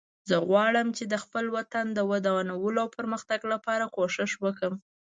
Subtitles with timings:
[0.29, 4.73] زه غواړم چې د خپل وطن د ودانولو او پرمختګ لپاره کوښښ وکړم